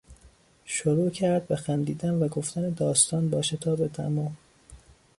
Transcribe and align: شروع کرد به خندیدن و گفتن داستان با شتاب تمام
شروع 0.65 1.09
کرد 1.09 1.47
به 1.47 1.55
خندیدن 1.55 2.13
و 2.23 2.27
گفتن 2.27 2.69
داستان 2.69 3.29
با 3.29 3.41
شتاب 3.41 3.87
تمام 3.87 4.37